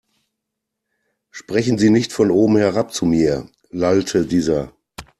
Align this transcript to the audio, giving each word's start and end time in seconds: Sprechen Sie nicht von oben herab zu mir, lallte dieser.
Sprechen 1.29 1.77
Sie 1.77 1.91
nicht 1.91 2.11
von 2.11 2.31
oben 2.31 2.57
herab 2.57 2.91
zu 2.91 3.05
mir, 3.05 3.47
lallte 3.69 4.25
dieser. 4.25 4.73